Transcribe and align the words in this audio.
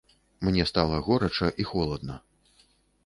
Мне 0.45 0.65
стала 0.69 0.97
горача 1.09 1.51
і 1.65 1.67
холадна. 1.73 2.17